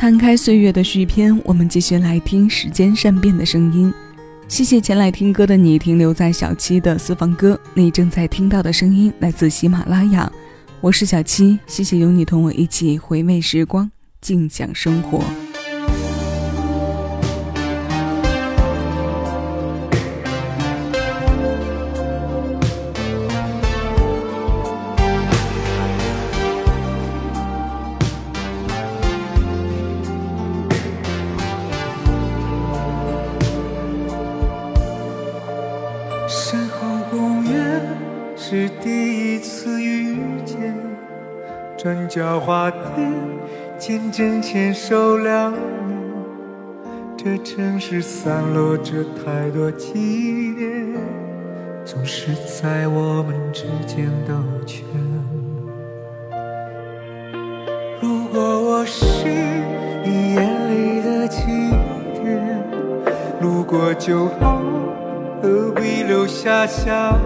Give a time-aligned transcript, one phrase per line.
[0.00, 3.92] 摊开岁月的续篇，我们继续来听时间善变的声音。
[4.48, 7.60] 谢谢前来听歌的你，停留在小七的私房歌。
[7.74, 10.32] 你正在听到的声音来自喜马拉雅，
[10.80, 11.58] 我是小七。
[11.66, 13.90] 谢谢有你同我一起回味时光，
[14.22, 15.22] 静享生活。
[38.52, 40.74] 是第一次遇见，
[41.78, 43.14] 转角花店，
[43.78, 45.62] 见证牵手两年。
[47.16, 50.00] 这城市散落着太多纪
[50.58, 50.96] 念，
[51.84, 54.34] 总是在我们之间兜
[54.66, 54.84] 圈。
[58.02, 59.28] 如果我是
[60.04, 61.70] 你眼里的晴
[62.14, 62.64] 天，
[63.40, 64.60] 路过就好，
[65.40, 67.16] 何必留下想？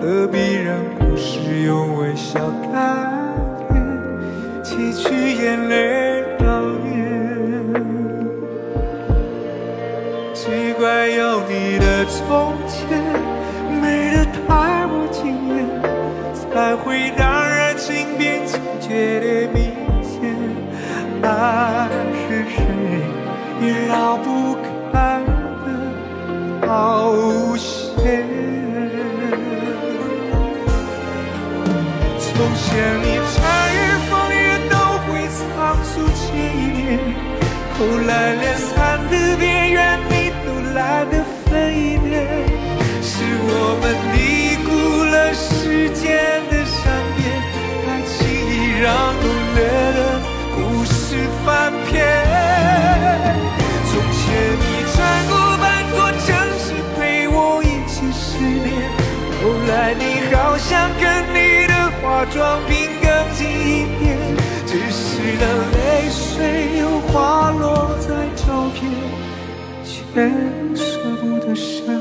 [0.00, 2.40] 何必让故事用微笑
[2.72, 2.78] 改
[3.68, 3.86] 变，
[4.64, 7.74] 汲取眼泪悼念？
[10.32, 12.98] 奇怪，有你的从前，
[13.82, 15.68] 美得太过惊艳，
[16.50, 20.34] 才会让人情变坚决的明显。
[21.22, 21.88] 爱
[22.26, 22.56] 是谁
[23.60, 24.56] 也绕不
[24.90, 25.20] 开
[25.66, 27.79] 的冒险。
[32.60, 32.68] 想
[33.02, 33.38] 你穿
[33.74, 34.36] 越风雨
[34.68, 35.40] 都会仓
[35.82, 36.80] 促见一面，
[37.76, 38.70] 后来连伞
[39.10, 39.49] 的边
[67.12, 68.88] 花落在照片，
[69.84, 70.30] 却
[70.76, 72.00] 舍不得删。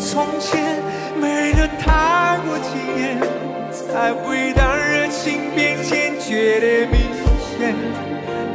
[0.00, 0.80] 从前
[1.20, 3.18] 美得太过惊艳，
[3.92, 7.00] 才会让热情变坚决的明
[7.40, 7.74] 显。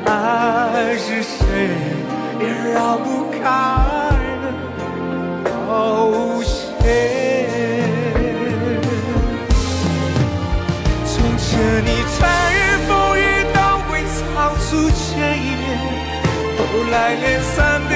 [0.05, 1.37] 爱是谁
[2.39, 3.39] 也绕不开
[4.43, 4.45] 的
[5.67, 6.53] 冒险。
[11.05, 11.49] 从前
[11.83, 12.19] 你穿
[12.53, 12.57] 越
[12.87, 13.21] 风雨
[13.53, 13.57] 都
[13.89, 14.15] 会仓
[14.59, 15.01] 促见
[15.35, 15.63] 一面，
[16.57, 16.61] 后
[16.91, 17.93] 来连伞的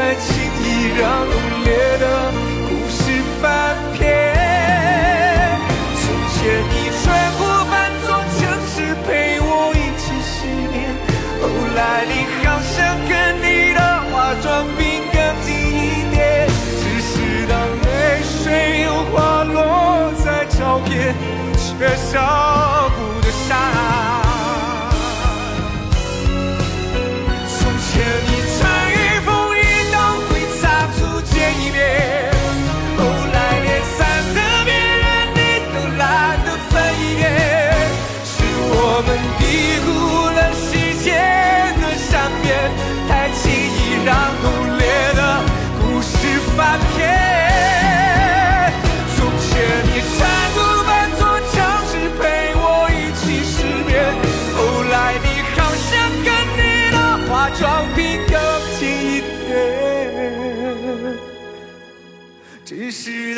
[0.00, 0.34] 太轻
[0.64, 1.99] 易让浓烈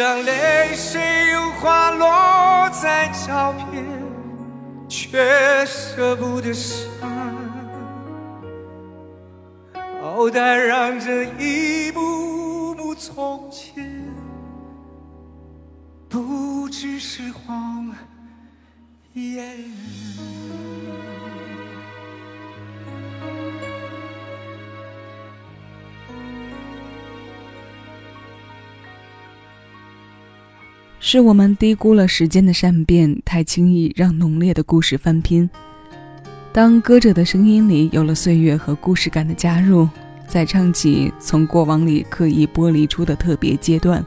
[0.02, 1.00] 让泪水
[1.30, 3.84] 又滑落在照片，
[4.88, 7.08] 却舍不得删。
[9.72, 14.02] 好歹让这一幕幕从前，
[16.08, 17.94] 不只是谎
[19.12, 19.72] 言。
[31.04, 35.50] 是我们低估了时间的善变，太轻易让浓烈的故事翻篇。
[36.52, 39.88] 当歌者的声音里有了岁月和故事感的加入，
[40.28, 44.06] 再唱起从过往里刻意剥离出的特别阶段，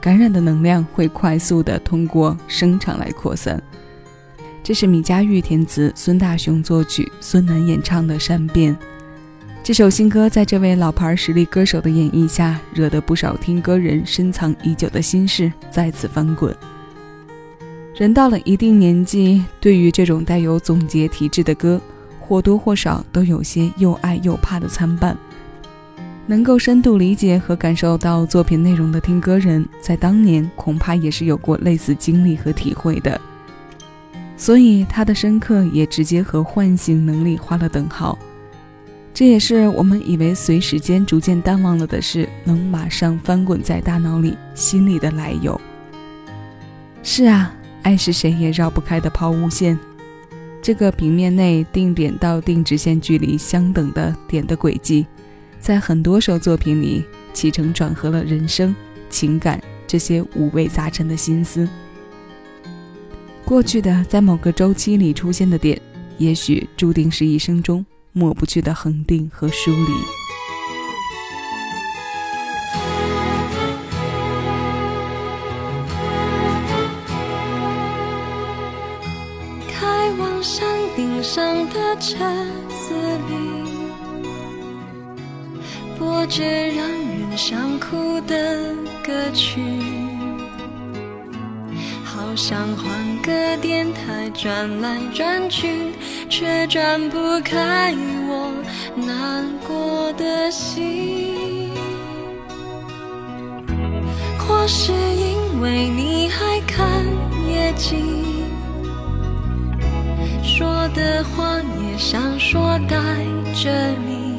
[0.00, 3.60] 感染的能量会快速的通过声场来扩散。
[4.62, 8.72] 这是米家玉填词，孙大雄作曲，孙楠演唱的《善变》。
[9.62, 16.54] 这首新歌在这位老牌实力歌手的演绎下，惹得不少听歌人深藏已久的心事再次翻滚。
[17.94, 21.78] 人到了一定年纪，对于这种带有总结体质的歌，
[22.18, 25.16] 或多或少都有些又爱又怕的参半。
[26.26, 33.20] 能够深度理解和感受到作品内容的听歌人，在当年恐怕也是有过类似经历和体会的。
[34.38, 38.18] 所以，他的深刻也直接和唤醒能力画了等号。
[39.20, 45.60] 这也是我们以为随时间逐渐淡忘了的事，能马上翻滚在大脑里、心里的来由。
[47.02, 49.78] 是啊，爱是谁也绕不开的抛物线，
[50.62, 55.06] 这个平面内定点到定直线距离相等的点的轨迹，
[55.58, 58.74] 在很多首作品里起承转合了人生、
[59.10, 61.68] 情感这些五味杂陈的心思。
[63.44, 65.78] 过去的在某个周期里出现的点，
[66.16, 69.92] 也许注定是一生中抹不去的恒定和疏离。
[79.68, 80.66] 开往山
[80.96, 82.18] 顶上的车
[82.68, 82.94] 子
[83.28, 83.34] 里，
[85.98, 88.74] 播着让人想哭的
[89.06, 90.09] 歌曲。
[92.30, 92.86] 好想换
[93.22, 95.90] 个电台转来转去，
[96.28, 97.92] 却转不开
[98.28, 98.52] 我
[98.94, 101.70] 难过的心。
[104.38, 107.04] 或是因为你还看
[107.48, 107.98] 夜景，
[110.40, 112.96] 说的话也想说带
[113.60, 113.72] 着
[114.06, 114.38] 你，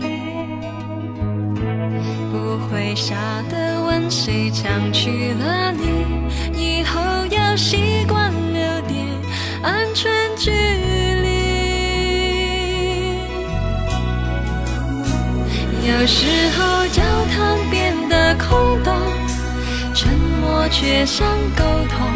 [2.32, 3.18] 不会傻
[3.50, 6.01] 的问谁抢去了你。
[7.56, 9.06] 习惯留点
[9.62, 11.32] 安全距离。
[15.88, 16.26] 有时
[16.58, 17.02] 候交
[17.34, 18.94] 谈变得空洞，
[19.94, 22.08] 沉默却像沟通。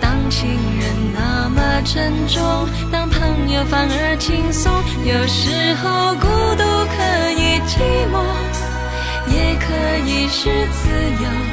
[0.00, 4.72] 当情人那么沉重，当朋友反而轻松。
[5.04, 7.78] 有时候孤独可以寂
[8.12, 8.14] 寞，
[9.28, 9.64] 也可
[10.06, 10.88] 以是自
[11.22, 11.51] 由。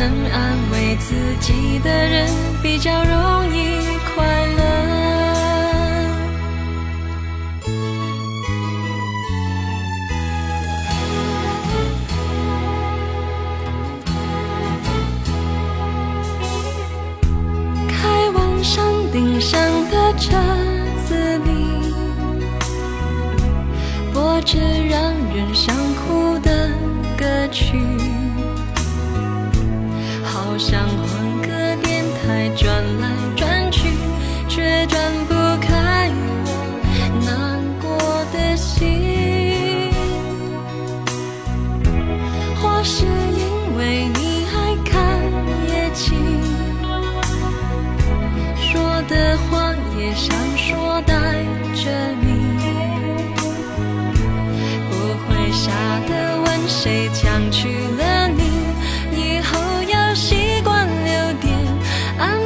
[0.00, 2.26] 能安慰自己的人
[2.62, 3.76] 比较容易
[4.14, 4.60] 快乐。
[17.88, 18.82] 开往山
[19.12, 19.60] 顶上
[19.90, 20.59] 的车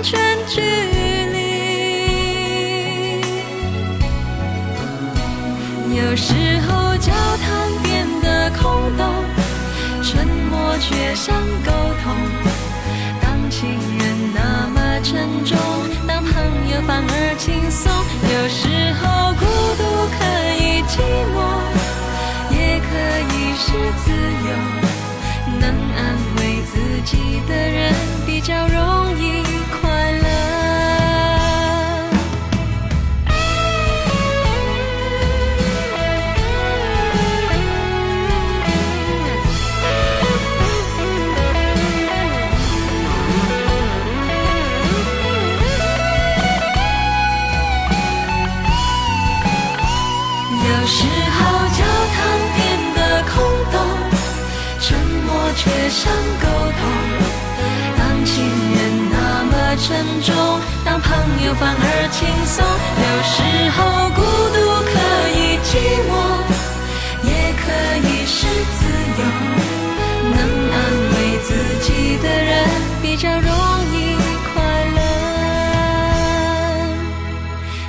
[0.05, 1.39] 全距离。
[5.97, 6.35] 有时
[6.69, 9.25] 候交谈变得空洞，
[10.03, 11.35] 沉默却像
[11.65, 11.73] 沟
[12.05, 12.44] 通。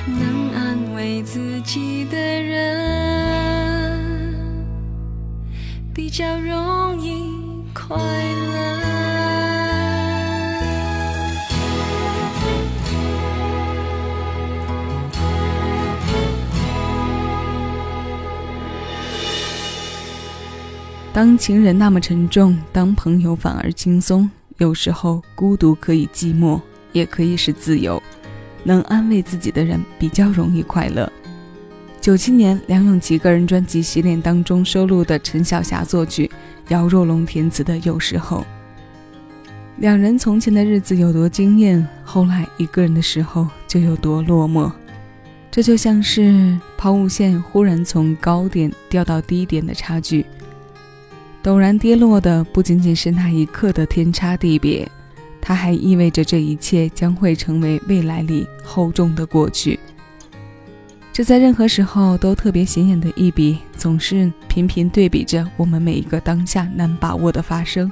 [0.06, 1.96] 能安慰自己。
[2.08, 3.98] 的人，
[5.92, 7.34] 比较容易
[7.74, 8.76] 快乐。
[21.12, 24.30] 当情人那么沉重，当朋友反而轻松。
[24.58, 26.60] 有时候孤独可以寂寞，
[26.92, 28.02] 也可以是自由。
[28.66, 31.10] 能安慰自己的人比较容易快乐。
[32.00, 36.28] 九七年梁咏琪个人专辑《洗脸》当中收录的陈小霞作曲、
[36.68, 38.40] 姚若龙填词的《有时候》。
[39.78, 44.70] 两人从前的日子有多惊艳，后来一个人的时候就有多落寞。
[45.50, 50.26] 这就像是抛物线忽然从高点掉到低点的差距。
[51.42, 54.90] 陡然跌落的不仅仅是那一刻的天差地别，
[55.46, 59.78] 它还意味着这一切将会成为未来里厚重的过去。
[61.12, 67.88] 这在任何时候都特别显眼的一笔，总是频频对比着我们每一个当下难把握的发生，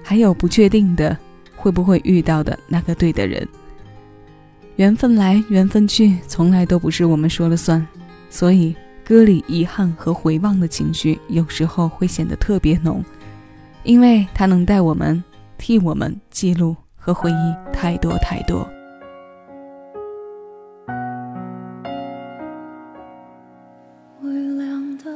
[0.00, 1.18] 还有不确定的
[1.56, 3.44] 会不会遇到的那个对的人。
[4.76, 7.84] 缘分来缘分去，从来都不是我们说了算，
[8.28, 8.76] 所以。
[9.02, 13.04] 歌里遗憾和回望的情绪，有时候会显得特别浓，
[13.82, 15.20] 因为它能带我们、
[15.60, 18.66] 替我们记录和回忆太多太多。
[24.22, 25.10] 微凉的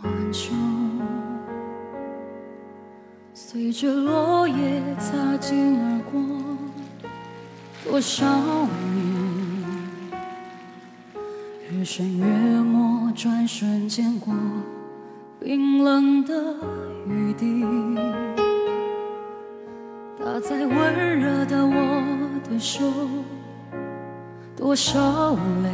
[0.00, 0.54] 晚秋，
[3.34, 6.22] 随着落叶擦肩而过，
[7.84, 8.24] 多少
[8.94, 9.18] 年。
[11.68, 12.24] 日升月
[12.62, 14.32] 没，转瞬间过，
[15.40, 16.54] 冰冷的
[17.08, 17.64] 雨滴
[20.30, 22.02] 打在温热的我
[22.50, 22.84] 的手，
[24.54, 25.70] 多少泪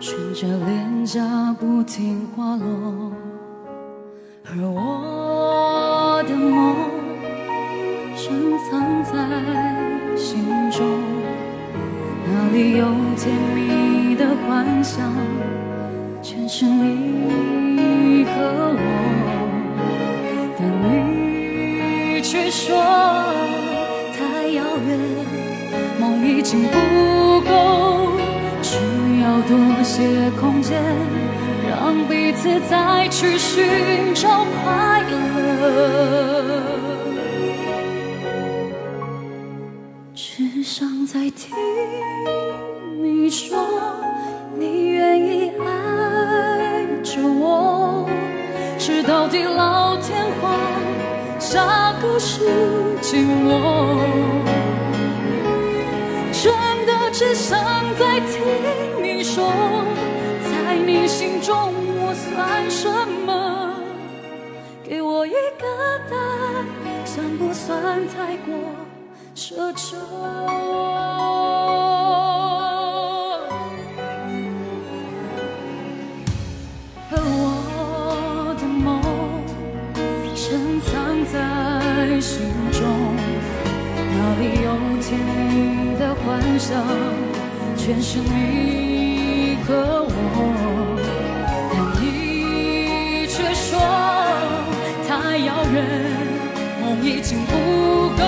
[0.00, 3.12] 顺着脸颊不停滑落，
[4.44, 6.74] 而我的梦
[8.16, 9.14] 深藏在
[10.16, 10.84] 心中。
[12.26, 12.86] 那里有
[13.16, 15.12] 甜蜜的幻想？
[16.20, 18.30] 全是你和
[18.74, 18.78] 我，
[20.58, 21.19] 但你
[22.50, 22.76] 说
[24.12, 24.98] 太遥远，
[26.00, 28.10] 梦已经不够，
[28.60, 28.74] 需
[29.22, 30.82] 要多些空间，
[31.68, 35.14] 让彼此再去寻找快乐。
[40.12, 41.54] 只想再听
[43.00, 43.56] 你说，
[44.58, 48.08] 你愿意爱着我，
[48.76, 50.50] 直到地老天荒，
[52.00, 52.44] 都是
[53.02, 53.60] 寂寞。
[56.32, 56.52] 真
[56.86, 57.58] 的只想
[57.98, 58.40] 再听
[59.02, 59.52] 你说，
[60.50, 62.88] 在你心中我算什
[63.26, 63.74] 么？
[64.82, 66.66] 给我一个答案，
[67.04, 68.54] 算不算太过？
[69.36, 69.96] 奢求，
[87.90, 89.74] 全是你和
[90.06, 90.10] 我，
[91.72, 93.68] 但你却说
[95.08, 95.76] 太遥远，
[96.80, 97.50] 梦已经不
[98.16, 98.22] 够。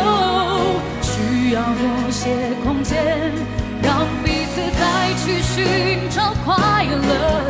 [1.01, 3.31] 需要多些空间，
[3.85, 7.47] 让彼此再去寻找快乐。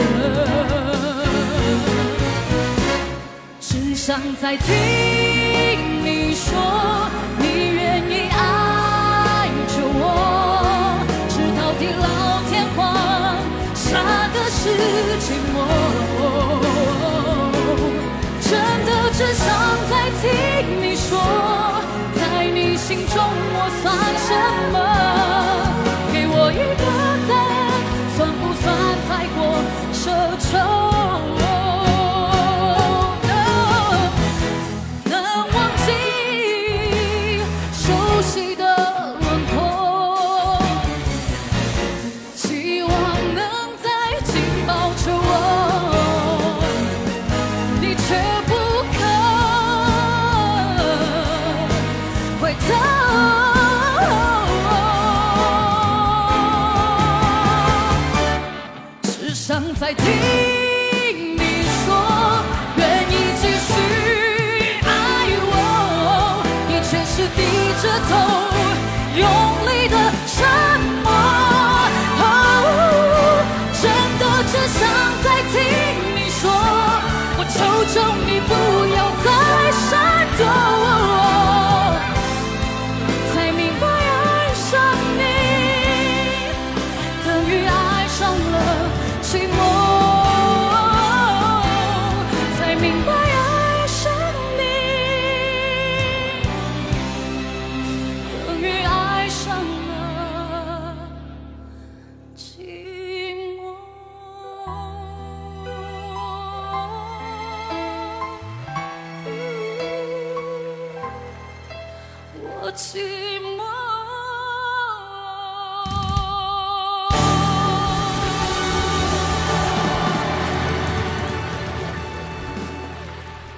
[3.58, 4.68] 只想再听
[6.04, 7.08] 你说，
[18.40, 18.50] 真
[18.86, 19.46] 的只想
[19.90, 21.18] 再听你说。
[22.14, 23.16] 在你心中
[23.54, 23.94] 我算
[24.26, 24.28] 什
[24.72, 24.91] 么？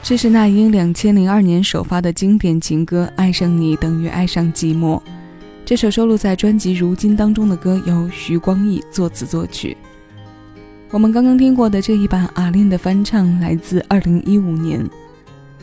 [0.05, 4.99] 这是那英两千零二年首发的经典情歌《爱上你等于爱上寂寞》。
[5.65, 9.75] 这首收录在专辑《如今》当中的歌由徐光义作词作曲。
[10.91, 14.87] 我们刚刚听过的这一版阿令的翻唱来自二零一五年，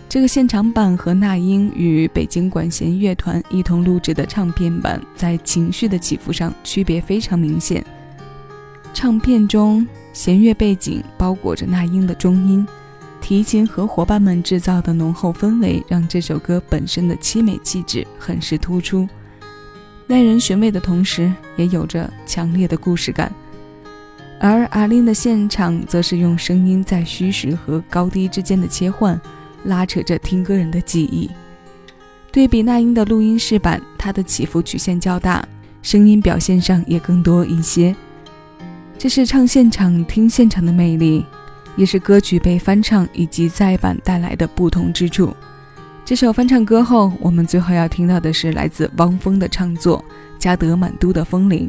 [0.10, 7.86] 这个现场版和那英与北京管弦乐团一同录制的唱片版在情绪的起伏上区别非常明显。
[8.92, 12.66] 唱片中弦乐背景包裹着那英的中音。
[13.22, 19.08] 提琴和伙伴们制造的浓厚氛围，让这首歌本身的凄美气质很是突出，
[20.08, 23.32] 耐人寻味的同时，也有着强烈的故事感。
[24.40, 29.20] 而阿令的现场，则是用声音在虚实和高低之间的切换，
[29.66, 31.30] 拉扯着听歌人的记忆。
[32.32, 35.48] 对比那英的录音室版，它的起伏曲线较大，
[35.84, 37.96] 声音表现上也更多一些。
[38.98, 41.26] 这是唱现场听现场的魅力。
[41.82, 45.36] 也是歌曲被翻唱以及再版带来的不同之处。
[46.06, 49.98] 这首翻唱歌后，我们最后要听到的是来自汪峰的唱作
[50.38, 51.68] 《加德满都的风铃》。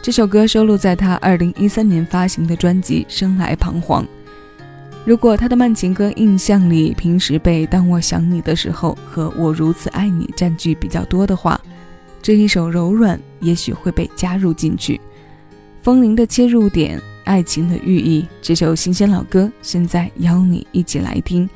[0.00, 4.02] 这首歌收录在他2013年发行的专辑《生来彷徨》。
[5.04, 11.60] 如果他的慢情歌印象里平时被《当我想你的时候》和《我如此爱你》占据比较多的话，
[12.22, 14.98] 这一首柔软也许会被加入进去。
[15.82, 16.98] 风铃的切入点。
[17.24, 21.48] 爱情的寓意，这首新鲜老歌，现在邀你一起来听。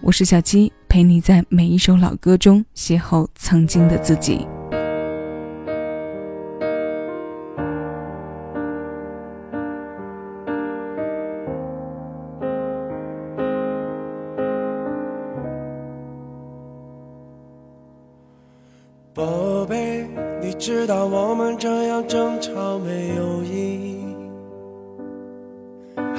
[0.00, 4.46] 我是小七，陪你在每一首老歌中邂逅曾经的自己。
[19.14, 20.06] 宝贝，
[20.42, 23.33] 你知道我们这样争吵没有。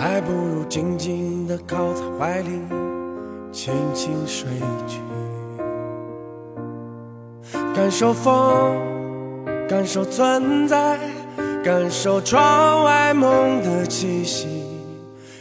[0.05, 2.61] 还不如静静地靠在怀里，
[3.51, 4.47] 轻轻睡
[4.85, 4.99] 去，
[7.73, 8.77] 感受风，
[9.67, 10.99] 感受存在，
[11.63, 14.47] 感受窗外梦的气息，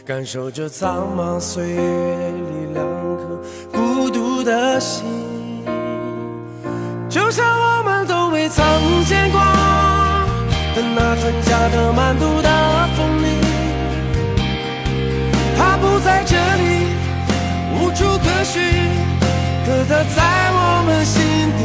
[0.03, 2.83] 感受这苍茫岁月里两
[3.17, 3.39] 颗
[3.71, 5.05] 孤独的心，
[7.07, 8.65] 就像我们都未曾
[9.05, 9.39] 见过
[10.75, 12.64] 的那春夏的满都的
[18.53, 21.15] 可，它在我们心
[21.57, 21.61] 底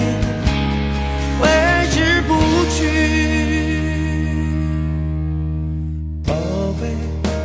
[1.38, 1.42] 挥
[1.90, 2.30] 之不
[2.70, 2.78] 去。
[6.24, 6.32] 宝
[6.80, 6.82] 贝，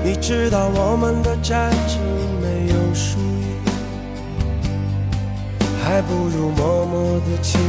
[0.04, 2.00] 你知道我们的战争
[2.41, 3.48] 没有输赢，
[5.84, 7.60] 还不如默默的亲，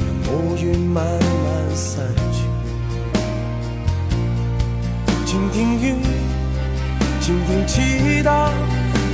[0.00, 1.18] 让乌云慢慢
[1.74, 2.44] 散去，
[5.24, 5.96] 倾听雨。
[7.20, 8.50] 倾听祈祷，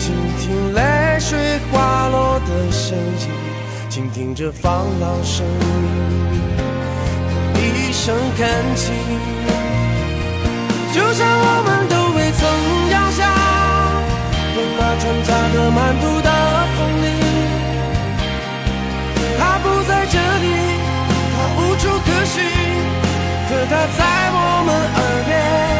[0.04, 3.30] 倾听泪水滑落的声音，
[3.88, 5.64] 倾听这放浪生命
[7.54, 8.92] 的一声恳请。
[10.92, 12.42] 就像我们都未曾
[12.90, 13.24] 遥想，
[14.54, 16.28] 的那穿插的满途的
[16.76, 17.08] 风铃，
[19.38, 20.46] 它不在这里，
[21.32, 22.44] 它无处可寻，
[23.48, 24.36] 可它在我
[24.66, 25.73] 们耳边。